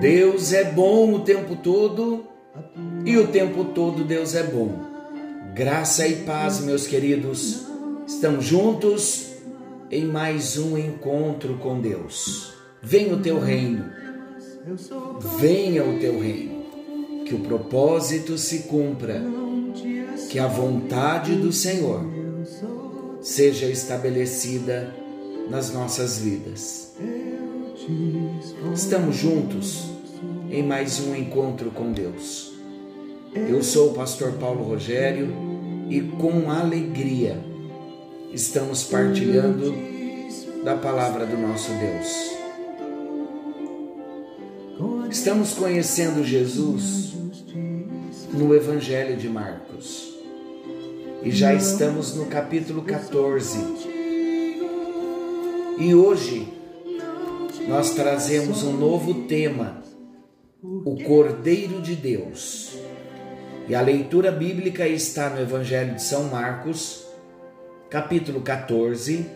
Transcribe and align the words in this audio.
Deus 0.00 0.52
é 0.52 0.64
bom 0.64 1.14
o 1.14 1.20
tempo 1.20 1.56
todo 1.56 2.24
e 3.04 3.16
o 3.16 3.28
tempo 3.28 3.64
todo 3.66 4.04
Deus 4.04 4.34
é 4.34 4.42
bom. 4.42 4.78
Graça 5.54 6.06
e 6.06 6.24
paz, 6.24 6.60
meus 6.60 6.86
queridos. 6.86 7.66
Estamos 8.06 8.44
juntos 8.44 9.32
em 9.90 10.04
mais 10.04 10.58
um 10.58 10.76
encontro 10.76 11.58
com 11.58 11.80
Deus. 11.80 12.52
Venha 12.82 13.14
o 13.14 13.20
teu 13.20 13.40
reino. 13.40 13.86
Venha 15.40 15.84
o 15.84 15.98
teu 15.98 16.20
reino. 16.20 16.66
Que 17.24 17.34
o 17.34 17.40
propósito 17.40 18.36
se 18.36 18.64
cumpra. 18.64 19.22
Que 20.30 20.38
a 20.38 20.46
vontade 20.46 21.34
do 21.34 21.52
Senhor 21.52 22.15
seja 23.26 23.66
estabelecida 23.66 24.94
nas 25.50 25.72
nossas 25.72 26.18
vidas. 26.18 26.92
Estamos 28.72 29.16
juntos 29.16 29.90
em 30.48 30.62
mais 30.62 31.00
um 31.00 31.14
encontro 31.14 31.72
com 31.72 31.90
Deus. 31.90 32.54
Eu 33.34 33.64
sou 33.64 33.90
o 33.90 33.94
pastor 33.94 34.34
Paulo 34.34 34.62
Rogério 34.62 35.34
e 35.90 36.00
com 36.02 36.52
alegria 36.52 37.36
estamos 38.32 38.84
partilhando 38.84 39.74
da 40.62 40.76
palavra 40.76 41.26
do 41.26 41.36
nosso 41.36 41.72
Deus. 41.72 42.30
Estamos 45.10 45.52
conhecendo 45.52 46.24
Jesus 46.24 47.12
no 48.32 48.54
Evangelho 48.54 49.16
de 49.16 49.28
Marcos 49.28 50.05
e 51.26 51.30
já 51.32 51.52
estamos 51.52 52.14
no 52.14 52.26
capítulo 52.26 52.82
14. 52.82 53.58
E 55.76 55.92
hoje 55.92 56.54
nós 57.66 57.94
trazemos 57.94 58.62
um 58.62 58.76
novo 58.76 59.26
tema, 59.26 59.82
o 60.62 61.02
Cordeiro 61.02 61.82
de 61.82 61.96
Deus. 61.96 62.78
E 63.68 63.74
a 63.74 63.80
leitura 63.80 64.30
bíblica 64.30 64.86
está 64.86 65.28
no 65.28 65.40
Evangelho 65.40 65.96
de 65.96 66.02
São 66.04 66.28
Marcos, 66.28 67.04
capítulo 67.90 68.40
14, 68.40 69.26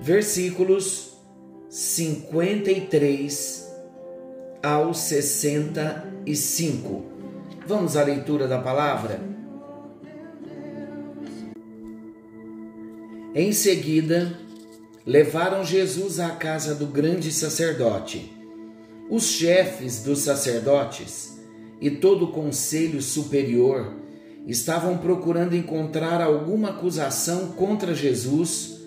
versículos 0.00 1.16
53 1.68 3.72
ao 4.60 4.92
65. 4.92 7.04
Vamos 7.64 7.96
à 7.96 8.02
leitura 8.02 8.48
da 8.48 8.58
palavra? 8.58 9.30
Em 13.34 13.50
seguida, 13.50 14.38
levaram 15.06 15.64
Jesus 15.64 16.20
à 16.20 16.30
casa 16.30 16.74
do 16.74 16.86
grande 16.86 17.32
sacerdote. 17.32 18.30
Os 19.08 19.24
chefes 19.24 20.02
dos 20.02 20.18
sacerdotes 20.18 21.38
e 21.80 21.90
todo 21.90 22.26
o 22.26 22.32
conselho 22.32 23.00
superior 23.00 23.94
estavam 24.46 24.98
procurando 24.98 25.56
encontrar 25.56 26.20
alguma 26.20 26.70
acusação 26.70 27.48
contra 27.52 27.94
Jesus 27.94 28.82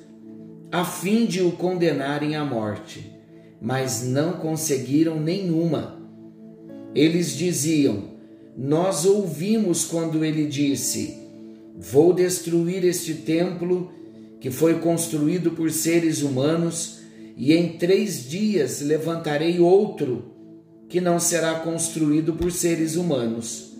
a 0.71 0.85
fim 0.85 1.25
de 1.25 1.41
o 1.41 1.52
condenarem 1.53 2.35
à 2.35 2.45
morte, 2.45 3.11
mas 3.59 4.03
não 4.03 4.33
conseguiram 4.33 5.20
nenhuma. 5.20 5.99
Eles 6.93 7.36
diziam: 7.36 8.11
Nós 8.55 9.05
ouvimos 9.05 9.86
quando 9.86 10.23
ele 10.23 10.45
disse: 10.45 11.17
Vou 11.75 12.14
destruir 12.14 12.86
este 12.86 13.15
templo 13.15 13.91
que 14.39 14.51
foi 14.51 14.79
construído 14.79 15.51
por 15.51 15.71
seres 15.71 16.21
humanos, 16.21 16.99
e 17.37 17.53
em 17.53 17.77
três 17.77 18.29
dias 18.29 18.81
levantarei 18.81 19.59
outro 19.59 20.33
que 20.87 21.01
não 21.01 21.19
será 21.19 21.55
construído 21.55 22.33
por 22.33 22.51
seres 22.51 22.95
humanos. 22.95 23.73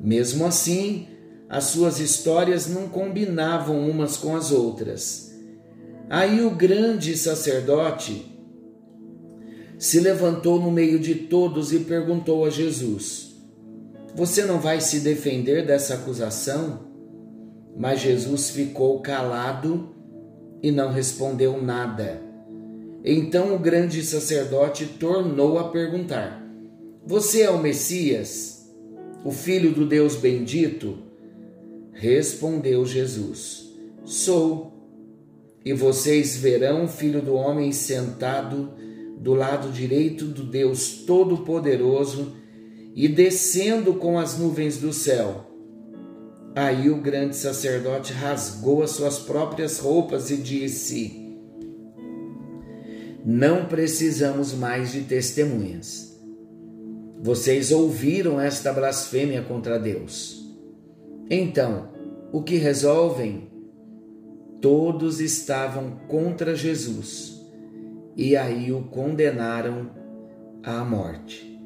Mesmo 0.00 0.46
assim, 0.46 1.06
as 1.48 1.64
suas 1.64 2.00
histórias 2.00 2.66
não 2.66 2.88
combinavam 2.88 3.88
umas 3.88 4.16
com 4.16 4.34
as 4.36 4.50
outras. 4.50 5.32
Aí 6.08 6.44
o 6.44 6.50
grande 6.50 7.16
sacerdote 7.16 8.34
se 9.78 10.00
levantou 10.00 10.60
no 10.60 10.70
meio 10.70 10.98
de 10.98 11.14
todos 11.14 11.72
e 11.72 11.80
perguntou 11.80 12.44
a 12.44 12.50
Jesus: 12.50 13.34
Você 14.14 14.44
não 14.44 14.60
vai 14.60 14.80
se 14.80 15.00
defender 15.00 15.66
dessa 15.66 15.94
acusação? 15.94 16.83
Mas 17.76 18.00
Jesus 18.00 18.50
ficou 18.50 19.00
calado 19.00 19.94
e 20.62 20.70
não 20.70 20.90
respondeu 20.92 21.60
nada. 21.60 22.22
Então 23.04 23.54
o 23.54 23.58
grande 23.58 24.02
sacerdote 24.02 24.86
tornou 24.86 25.58
a 25.58 25.68
perguntar: 25.68 26.42
Você 27.06 27.42
é 27.42 27.50
o 27.50 27.60
Messias, 27.60 28.70
o 29.24 29.30
filho 29.30 29.72
do 29.72 29.86
Deus 29.86 30.16
bendito? 30.16 30.98
Respondeu 31.92 32.86
Jesus: 32.86 33.70
Sou. 34.04 34.72
E 35.64 35.72
vocês 35.72 36.36
verão 36.36 36.84
o 36.84 36.88
filho 36.88 37.22
do 37.22 37.34
homem 37.34 37.72
sentado 37.72 38.74
do 39.18 39.32
lado 39.32 39.72
direito 39.72 40.26
do 40.26 40.42
Deus 40.42 41.04
Todo-Poderoso 41.06 42.36
e 42.94 43.08
descendo 43.08 43.94
com 43.94 44.18
as 44.18 44.38
nuvens 44.38 44.78
do 44.78 44.92
céu. 44.92 45.53
Aí 46.54 46.88
o 46.88 46.96
grande 46.96 47.34
sacerdote 47.34 48.12
rasgou 48.12 48.82
as 48.82 48.90
suas 48.90 49.18
próprias 49.18 49.78
roupas 49.78 50.30
e 50.30 50.36
disse: 50.36 51.36
Não 53.24 53.66
precisamos 53.66 54.54
mais 54.54 54.92
de 54.92 55.02
testemunhas. 55.02 56.16
Vocês 57.20 57.72
ouviram 57.72 58.40
esta 58.40 58.72
blasfêmia 58.72 59.42
contra 59.42 59.78
Deus. 59.78 60.44
Então, 61.28 61.88
o 62.32 62.42
que 62.42 62.56
resolvem? 62.56 63.50
Todos 64.60 65.20
estavam 65.20 65.98
contra 66.08 66.54
Jesus 66.54 67.34
e 68.16 68.36
aí 68.36 68.72
o 68.72 68.82
condenaram 68.82 69.90
à 70.62 70.84
morte. 70.84 71.60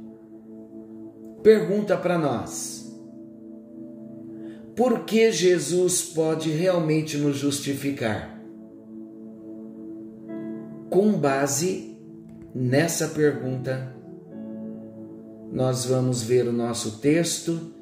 Pergunta 1.42 1.96
para 1.96 2.18
nós: 2.18 2.87
por 4.78 5.00
que 5.00 5.32
Jesus 5.32 6.02
pode 6.02 6.52
realmente 6.52 7.18
nos 7.18 7.36
justificar? 7.36 8.40
Com 10.88 11.14
base 11.14 11.98
nessa 12.54 13.08
pergunta, 13.08 13.92
nós 15.52 15.84
vamos 15.84 16.22
ver 16.22 16.46
o 16.46 16.52
nosso 16.52 17.00
texto 17.00 17.74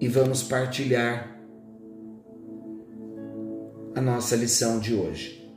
e 0.00 0.08
vamos 0.08 0.42
partilhar 0.42 1.38
a 3.94 4.00
nossa 4.00 4.36
lição 4.36 4.80
de 4.80 4.94
hoje. 4.94 5.52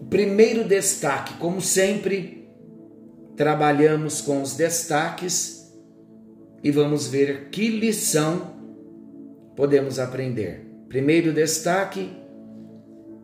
O 0.00 0.06
primeiro 0.06 0.66
destaque, 0.66 1.34
como 1.34 1.60
sempre, 1.60 2.48
trabalhamos 3.36 4.22
com 4.22 4.40
os 4.40 4.54
destaques 4.56 5.55
e 6.66 6.70
vamos 6.72 7.06
ver 7.06 7.48
que 7.52 7.68
lição 7.68 8.56
podemos 9.54 10.00
aprender. 10.00 10.66
Primeiro 10.88 11.32
destaque: 11.32 12.10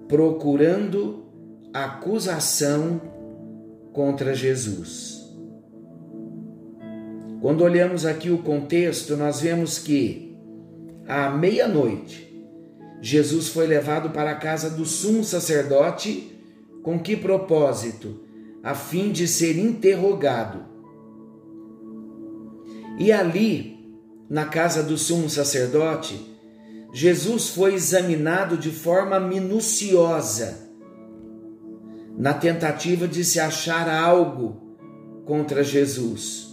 procurando 0.07 1.25
acusação 1.75 3.03
contra 3.93 4.33
Jesus. 4.33 5.29
Quando 7.41 7.65
olhamos 7.65 8.07
aqui 8.07 8.31
o 8.31 8.39
contexto, 8.39 9.17
nós 9.17 9.41
vemos 9.41 9.77
que 9.77 10.39
à 11.09 11.29
meia-noite 11.29 12.33
Jesus 13.01 13.49
foi 13.49 13.67
levado 13.67 14.11
para 14.11 14.31
a 14.31 14.37
casa 14.37 14.71
do 14.71 14.85
sumo 14.85 15.25
sacerdote 15.25 16.31
com 16.81 16.97
que 16.97 17.17
propósito? 17.17 18.23
A 18.63 18.73
fim 18.73 19.11
de 19.11 19.27
ser 19.27 19.59
interrogado. 19.59 20.72
E 22.99 23.11
ali, 23.11 23.97
na 24.29 24.47
casa 24.47 24.83
do 24.83 24.97
sumo 24.97 25.29
sacerdote, 25.29 26.33
Jesus 26.93 27.49
foi 27.49 27.75
examinado 27.75 28.57
de 28.57 28.71
forma 28.71 29.19
minuciosa, 29.19 30.71
na 32.17 32.35
tentativa 32.35 33.09
de 33.09 33.25
se 33.25 33.41
achar 33.41 33.89
algo 33.89 34.77
contra 35.25 35.65
Jesus. 35.65 36.51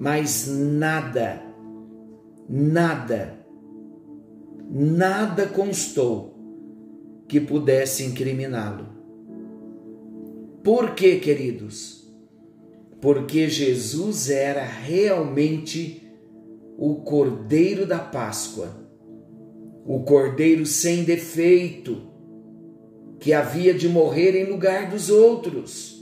Mas 0.00 0.46
nada, 0.48 1.42
nada, 2.48 3.46
nada 4.70 5.46
constou 5.46 6.34
que 7.28 7.40
pudesse 7.40 8.04
incriminá-lo. 8.04 8.86
Por 10.62 10.94
quê, 10.94 11.16
queridos? 11.16 12.05
Porque 13.00 13.48
Jesus 13.48 14.30
era 14.30 14.64
realmente 14.64 16.02
o 16.78 16.96
Cordeiro 16.96 17.86
da 17.86 17.98
Páscoa, 17.98 18.86
o 19.84 20.00
cordeiro 20.00 20.66
sem 20.66 21.04
defeito, 21.04 22.02
que 23.20 23.32
havia 23.32 23.72
de 23.72 23.88
morrer 23.88 24.34
em 24.34 24.50
lugar 24.50 24.90
dos 24.90 25.08
outros. 25.10 25.96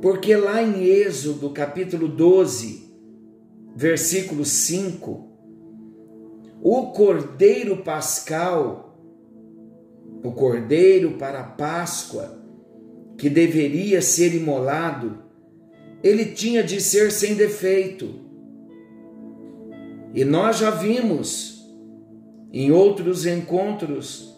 Porque 0.00 0.36
lá 0.36 0.62
em 0.62 0.84
Êxodo, 0.84 1.50
capítulo 1.50 2.06
12, 2.06 2.88
versículo 3.74 4.44
5, 4.44 5.28
o 6.62 6.86
cordeiro 6.92 7.78
pascal, 7.78 8.96
o 10.22 10.30
cordeiro 10.32 11.12
para 11.12 11.40
a 11.40 11.44
Páscoa, 11.44 12.37
que 13.18 13.28
deveria 13.28 14.00
ser 14.00 14.32
imolado, 14.32 15.18
ele 16.04 16.26
tinha 16.26 16.62
de 16.62 16.80
ser 16.80 17.10
sem 17.10 17.34
defeito. 17.34 18.14
E 20.14 20.24
nós 20.24 20.58
já 20.58 20.70
vimos 20.70 21.68
em 22.52 22.70
outros 22.70 23.26
encontros 23.26 24.36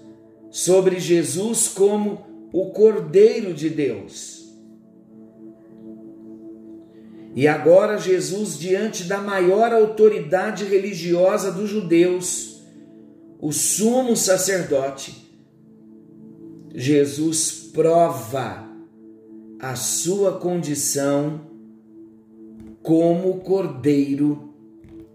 sobre 0.50 0.98
Jesus 0.98 1.68
como 1.68 2.48
o 2.52 2.70
Cordeiro 2.70 3.52
de 3.52 3.68
Deus. 3.68 4.40
E 7.36 7.46
agora 7.46 7.98
Jesus, 7.98 8.58
diante 8.58 9.04
da 9.04 9.18
maior 9.18 9.72
autoridade 9.72 10.64
religiosa 10.64 11.52
dos 11.52 11.68
judeus, 11.68 12.62
o 13.38 13.52
sumo 13.52 14.16
sacerdote, 14.16 15.30
Jesus 16.74 17.70
prova 17.72 18.69
a 19.60 19.76
sua 19.76 20.38
condição 20.38 21.42
como 22.82 23.40
cordeiro 23.40 24.54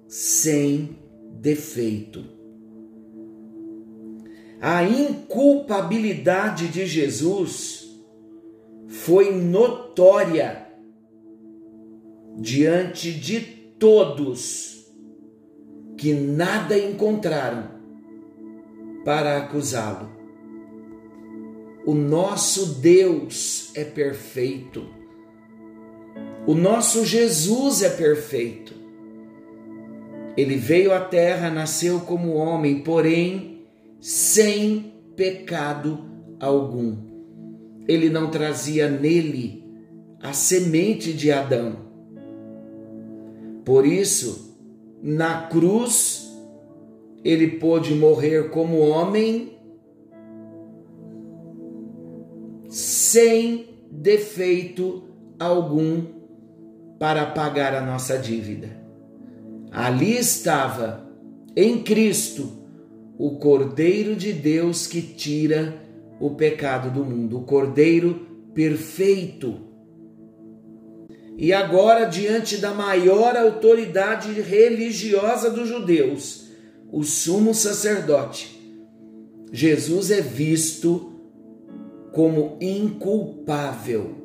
sem 0.08 1.00
defeito. 1.42 2.24
A 4.62 4.84
inculpabilidade 4.84 6.68
de 6.68 6.86
Jesus 6.86 7.86
foi 8.88 9.36
notória 9.36 10.68
diante 12.38 13.12
de 13.12 13.42
todos 13.80 14.86
que 15.98 16.14
nada 16.14 16.78
encontraram 16.78 17.70
para 19.04 19.38
acusá-lo. 19.38 20.25
O 21.86 21.94
nosso 21.94 22.80
Deus 22.80 23.70
é 23.76 23.84
perfeito. 23.84 24.88
O 26.48 26.56
nosso 26.56 27.06
Jesus 27.06 27.84
é 27.84 27.90
perfeito. 27.90 28.74
Ele 30.36 30.56
veio 30.56 30.92
à 30.92 31.00
terra, 31.00 31.52
nasceu 31.52 32.00
como 32.00 32.34
homem, 32.34 32.80
porém 32.80 33.68
sem 34.00 34.94
pecado 35.16 36.04
algum. 36.40 36.98
Ele 37.88 38.10
não 38.10 38.32
trazia 38.32 38.90
nele 38.90 39.64
a 40.20 40.34
semente 40.34 41.14
de 41.14 41.32
Adão. 41.32 41.86
Por 43.64 43.86
isso, 43.86 44.58
na 45.04 45.44
cruz, 45.44 46.36
ele 47.24 47.60
pôde 47.60 47.94
morrer 47.94 48.50
como 48.50 48.80
homem 48.80 49.55
sem 53.06 53.68
defeito 53.92 55.04
algum 55.40 56.06
para 57.00 57.26
pagar 57.28 57.76
a 57.76 57.82
nossa 57.82 58.18
dívida. 58.18 58.70
Ali 59.72 60.18
estava, 60.18 61.08
em 61.56 61.84
Cristo, 61.84 62.52
o 63.18 63.38
Cordeiro 63.38 64.16
de 64.16 64.34
Deus 64.34 64.88
que 64.88 65.02
tira 65.02 65.82
o 66.20 66.32
pecado 66.32 66.90
do 66.90 67.06
mundo, 67.06 67.40
o 67.40 67.44
Cordeiro 67.44 68.26
perfeito. 68.54 69.60
E 71.38 71.54
agora, 71.54 72.06
diante 72.06 72.58
da 72.58 72.74
maior 72.74 73.36
autoridade 73.36 74.32
religiosa 74.42 75.52
dos 75.52 75.68
judeus, 75.68 76.50
o 76.92 77.04
sumo 77.04 77.54
sacerdote, 77.54 78.60
Jesus 79.52 80.10
é 80.12 80.22
visto 80.22 81.15
como 82.16 82.58
inculpável, 82.62 84.16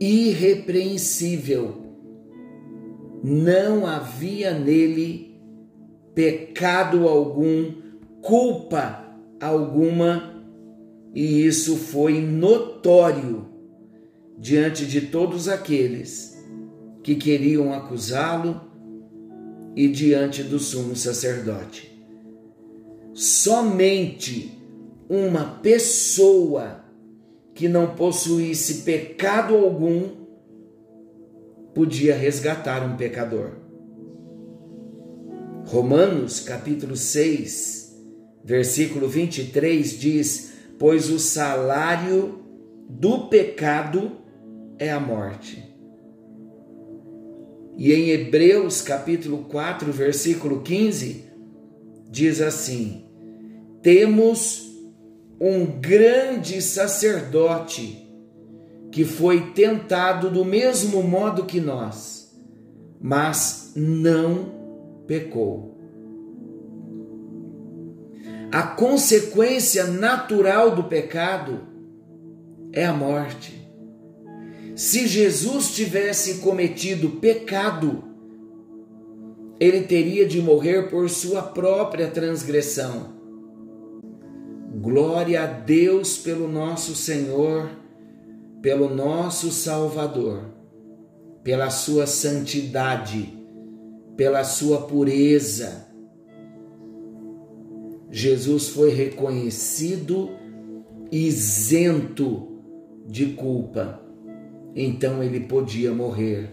irrepreensível 0.00 1.76
não 3.22 3.86
havia 3.86 4.52
nele 4.52 5.40
pecado 6.16 7.06
algum, 7.06 7.74
culpa 8.20 9.04
alguma, 9.40 10.44
e 11.14 11.46
isso 11.46 11.76
foi 11.76 12.20
notório 12.20 13.46
diante 14.36 14.84
de 14.84 15.02
todos 15.02 15.48
aqueles 15.48 16.36
que 17.04 17.14
queriam 17.14 17.72
acusá-lo 17.72 18.60
e 19.76 19.86
diante 19.86 20.42
do 20.42 20.58
sumo 20.58 20.96
sacerdote. 20.96 22.04
Somente 23.14 24.53
uma 25.08 25.60
pessoa 25.62 26.84
que 27.54 27.68
não 27.68 27.94
possuísse 27.94 28.82
pecado 28.82 29.54
algum 29.54 30.24
podia 31.74 32.16
resgatar 32.16 32.84
um 32.84 32.96
pecador. 32.96 33.52
Romanos 35.66 36.40
capítulo 36.40 36.96
6, 36.96 37.96
versículo 38.44 39.08
23 39.08 39.98
diz: 39.98 40.52
Pois 40.78 41.10
o 41.10 41.18
salário 41.18 42.40
do 42.88 43.28
pecado 43.28 44.12
é 44.78 44.90
a 44.90 45.00
morte. 45.00 45.74
E 47.76 47.92
em 47.92 48.10
Hebreus 48.10 48.82
capítulo 48.82 49.44
4, 49.44 49.90
versículo 49.92 50.60
15, 50.60 51.24
diz 52.08 52.40
assim: 52.40 53.04
Temos 53.82 54.73
um 55.40 55.66
grande 55.80 56.62
sacerdote 56.62 58.04
que 58.90 59.04
foi 59.04 59.52
tentado 59.52 60.30
do 60.30 60.44
mesmo 60.44 61.02
modo 61.02 61.44
que 61.44 61.60
nós, 61.60 62.32
mas 63.00 63.72
não 63.74 64.54
pecou. 65.06 65.74
A 68.52 68.62
consequência 68.62 69.84
natural 69.84 70.76
do 70.76 70.84
pecado 70.84 71.62
é 72.72 72.86
a 72.86 72.92
morte. 72.92 73.68
Se 74.76 75.08
Jesus 75.08 75.74
tivesse 75.74 76.38
cometido 76.38 77.10
pecado, 77.10 78.04
ele 79.58 79.82
teria 79.82 80.26
de 80.26 80.40
morrer 80.40 80.88
por 80.88 81.10
sua 81.10 81.42
própria 81.42 82.08
transgressão. 82.08 83.23
Glória 84.84 85.42
a 85.42 85.46
Deus 85.46 86.18
pelo 86.18 86.46
nosso 86.46 86.94
Senhor 86.94 87.70
pelo 88.64 88.88
nosso 88.88 89.50
Salvador, 89.50 90.42
pela 91.42 91.68
sua 91.68 92.06
santidade, 92.06 93.38
pela 94.16 94.42
sua 94.42 94.86
pureza. 94.86 95.86
Jesus 98.10 98.70
foi 98.70 98.88
reconhecido 98.88 100.30
isento 101.12 102.48
de 103.06 103.34
culpa, 103.34 104.00
então 104.74 105.22
ele 105.22 105.40
podia 105.40 105.92
morrer 105.92 106.48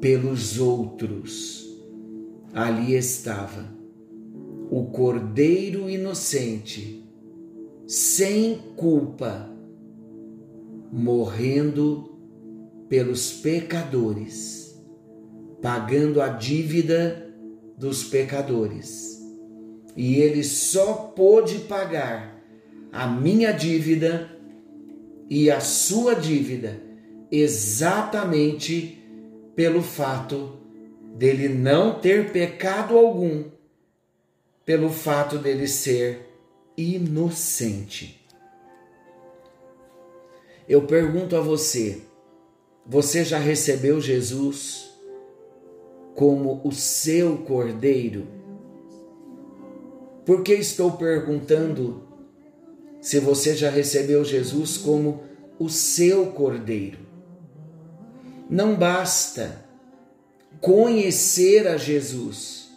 pelos 0.00 0.58
outros. 0.58 1.70
Ali 2.54 2.94
estava 2.94 3.68
o 4.72 4.86
Cordeiro 4.86 5.90
inocente, 5.90 7.06
sem 7.86 8.54
culpa 8.74 9.54
morrendo 10.90 12.10
pelos 12.88 13.32
pecadores, 13.32 14.82
pagando 15.60 16.22
a 16.22 16.28
dívida 16.28 17.30
dos 17.76 18.04
pecadores. 18.04 19.20
E 19.94 20.14
ele 20.14 20.42
só 20.42 20.94
pôde 21.14 21.58
pagar 21.58 22.42
a 22.90 23.06
minha 23.06 23.52
dívida 23.52 24.30
e 25.28 25.50
a 25.50 25.60
sua 25.60 26.14
dívida 26.14 26.80
exatamente 27.30 29.04
pelo 29.54 29.82
fato 29.82 30.60
dele 31.18 31.50
não 31.50 32.00
ter 32.00 32.32
pecado 32.32 32.96
algum, 32.96 33.52
pelo 34.64 34.90
fato 34.90 35.38
dele 35.38 35.66
ser 35.66 36.28
inocente. 36.76 38.26
Eu 40.68 40.86
pergunto 40.86 41.36
a 41.36 41.40
você: 41.40 42.02
você 42.86 43.24
já 43.24 43.38
recebeu 43.38 44.00
Jesus? 44.00 44.92
como 46.14 46.60
o 46.64 46.72
seu 46.72 47.38
cordeiro? 47.38 48.26
Por 50.24 50.42
que 50.42 50.54
estou 50.54 50.92
perguntando 50.92 52.02
se 53.00 53.18
você 53.18 53.56
já 53.56 53.70
recebeu 53.70 54.24
Jesus 54.24 54.76
como 54.76 55.22
o 55.58 55.68
seu 55.68 56.26
cordeiro? 56.26 56.98
Não 58.48 58.76
basta 58.76 59.64
conhecer 60.60 61.66
a 61.66 61.76
Jesus, 61.76 62.70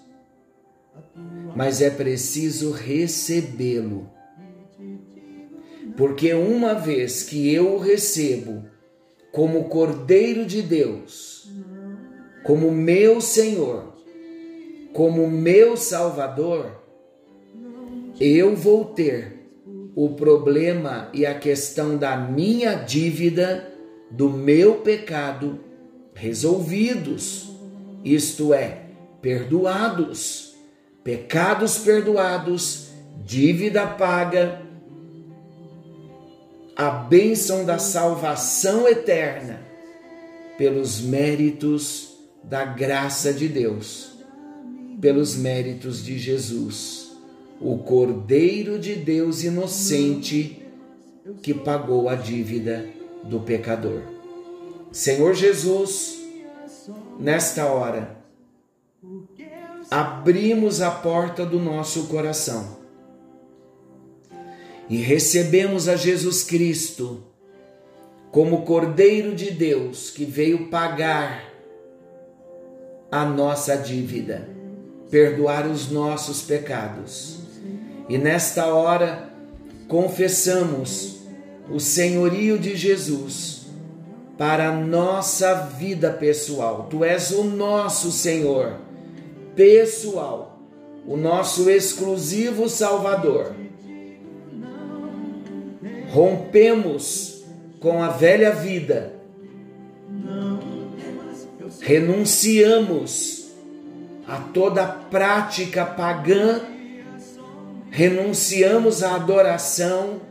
mas 1.56 1.82
é 1.82 1.90
preciso 1.90 2.72
recebê-lo. 2.72 4.10
Porque 5.96 6.34
uma 6.34 6.74
vez 6.74 7.24
que 7.24 7.54
eu 7.54 7.76
o 7.76 7.78
recebo 7.78 8.66
como 9.32 9.66
Cordeiro 9.66 10.46
de 10.46 10.62
Deus, 10.62 11.50
como 12.44 12.70
meu 12.72 13.22
Senhor, 13.22 13.94
como 14.94 15.30
meu 15.30 15.78
Salvador, 15.78 16.84
eu 18.20 18.56
vou 18.56 18.86
ter 18.86 19.50
o 19.96 20.10
problema 20.10 21.10
e 21.14 21.26
a 21.26 21.38
questão 21.38 21.98
da 21.98 22.18
minha 22.18 22.76
dívida, 22.76 23.74
do 24.12 24.30
meu 24.30 24.76
pecado 24.76 25.60
resolvidos 26.14 27.56
isto 28.06 28.54
é, 28.54 28.84
perdoados, 29.20 30.55
pecados 31.06 31.78
perdoados, 31.78 32.88
dívida 33.24 33.86
paga, 33.86 34.60
a 36.76 36.90
bênção 36.90 37.64
da 37.64 37.78
salvação 37.78 38.88
eterna 38.88 39.62
pelos 40.58 41.00
méritos 41.00 42.18
da 42.44 42.66
graça 42.66 43.32
de 43.32 43.48
Deus, 43.48 44.18
pelos 45.00 45.36
méritos 45.36 46.04
de 46.04 46.18
Jesus, 46.18 47.16
o 47.62 47.78
Cordeiro 47.78 48.80
de 48.80 48.96
Deus 48.96 49.44
inocente 49.44 50.66
que 51.44 51.54
pagou 51.54 52.10
a 52.10 52.16
dívida 52.16 52.84
do 53.24 53.40
pecador. 53.42 54.02
Senhor 54.92 55.36
Jesus, 55.36 56.20
nesta 57.20 57.68
hora, 57.68 58.18
abrimos 59.90 60.82
a 60.82 60.92
porta 60.92 61.46
do 61.46 61.60
nosso 61.60 62.06
coração 62.08 62.78
e 64.90 64.98
recebemos 64.98 65.88
a 65.88 65.96
Jesus 65.96 66.44
Cristo 66.44 67.24
como 68.32 68.64
Cordeiro 68.64 69.34
de 69.34 69.52
Deus 69.52 70.10
que 70.10 70.26
veio 70.26 70.68
pagar 70.68 71.52
a 73.12 73.26
nossa 73.26 73.78
dívida, 73.78 74.50
perdoar 75.10 75.66
os 75.68 75.90
nossos 75.90 76.42
pecados. 76.42 77.40
E 78.10 78.18
nesta 78.18 78.68
hora 78.68 79.30
confessamos 79.88 81.22
o 81.72 81.80
senhorio 81.80 82.60
de 82.60 82.76
Jesus 82.76 83.68
para 84.38 84.70
a 84.70 84.76
nossa 84.76 85.54
vida 85.54 86.12
pessoal. 86.12 86.88
Tu 86.90 87.04
és 87.04 87.32
o 87.32 87.44
nosso 87.44 88.12
Senhor 88.12 88.86
pessoal, 89.56 90.60
o 91.08 91.16
nosso 91.16 91.70
exclusivo 91.70 92.68
Salvador. 92.68 93.56
Rompemos 96.12 97.44
com 97.80 98.02
a 98.02 98.10
velha 98.10 98.52
vida, 98.52 99.14
renunciamos 101.82 103.48
a 104.28 104.38
toda 104.38 104.88
prática 104.88 105.86
pagã, 105.86 106.62
renunciamos 107.92 109.04
à 109.04 109.16
adoração, 109.16 110.22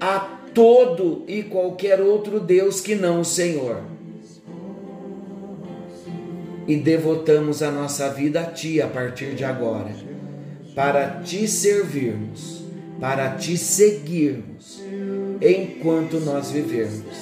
a 0.00 0.20
todo 0.54 1.24
e 1.26 1.42
qualquer 1.42 2.00
outro 2.00 2.38
Deus 2.38 2.80
que 2.80 2.94
não 2.94 3.20
o 3.20 3.24
Senhor. 3.24 3.93
E 6.66 6.76
devotamos 6.76 7.62
a 7.62 7.70
nossa 7.70 8.08
vida 8.08 8.40
a 8.40 8.44
Ti 8.44 8.80
a 8.80 8.86
partir 8.86 9.34
de 9.34 9.44
agora, 9.44 9.94
para 10.74 11.20
Te 11.22 11.46
servirmos, 11.46 12.64
para 12.98 13.30
Te 13.32 13.58
seguirmos, 13.58 14.82
enquanto 15.42 16.18
nós 16.20 16.50
vivermos. 16.50 17.16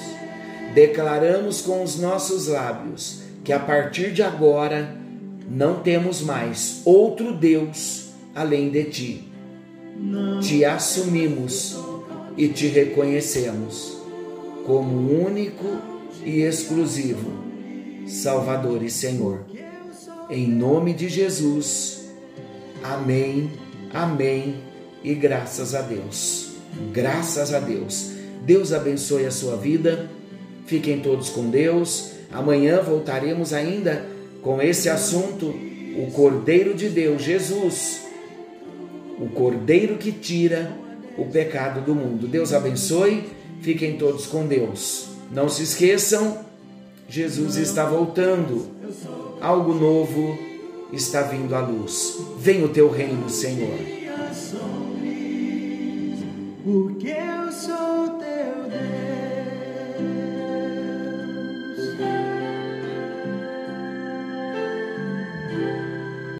Declaramos 0.73 1.61
com 1.61 1.83
os 1.83 1.99
nossos 1.99 2.47
lábios 2.47 3.21
que 3.43 3.51
a 3.51 3.59
partir 3.59 4.13
de 4.13 4.23
agora 4.23 4.95
não 5.49 5.81
temos 5.81 6.21
mais 6.21 6.81
outro 6.85 7.33
Deus 7.33 8.11
além 8.33 8.69
de 8.69 8.85
Ti. 8.85 9.31
Te 10.41 10.65
assumimos 10.65 11.77
e 12.37 12.47
te 12.47 12.67
reconhecemos 12.67 13.97
como 14.65 15.25
único 15.25 15.65
e 16.25 16.41
exclusivo 16.41 17.52
Salvador 18.07 18.83
e 18.83 18.89
Senhor. 18.89 19.45
Em 20.29 20.47
nome 20.47 20.93
de 20.93 21.09
Jesus. 21.09 22.05
Amém, 22.83 23.51
amém 23.93 24.55
e 25.03 25.13
graças 25.13 25.73
a 25.73 25.81
Deus. 25.81 26.53
Graças 26.91 27.53
a 27.53 27.59
Deus. 27.59 28.11
Deus 28.45 28.73
abençoe 28.73 29.25
a 29.25 29.31
sua 29.31 29.55
vida. 29.55 30.09
Fiquem 30.65 30.99
todos 30.99 31.29
com 31.29 31.49
Deus. 31.49 32.11
Amanhã 32.31 32.81
voltaremos 32.81 33.53
ainda 33.53 34.05
com 34.41 34.61
esse 34.61 34.89
assunto: 34.89 35.47
o 35.47 36.11
Cordeiro 36.13 36.73
de 36.73 36.89
Deus, 36.89 37.21
Jesus. 37.21 38.01
O 39.19 39.29
Cordeiro 39.29 39.97
que 39.97 40.11
tira 40.11 40.71
o 41.17 41.25
pecado 41.25 41.81
do 41.81 41.93
mundo. 41.93 42.27
Deus 42.27 42.53
abençoe, 42.53 43.23
fiquem 43.61 43.97
todos 43.97 44.25
com 44.25 44.45
Deus. 44.45 45.09
Não 45.31 45.47
se 45.47 45.63
esqueçam, 45.63 46.39
Jesus 47.13 47.57
está 47.57 47.85
voltando, 47.85 48.65
algo 49.39 49.75
novo 49.75 50.35
está 50.91 51.21
vindo 51.21 51.53
à 51.53 51.59
luz. 51.59 52.17
Vem 52.39 52.63
o 52.63 52.69
teu 52.69 52.89
reino, 52.89 53.29
Senhor. 53.29 53.77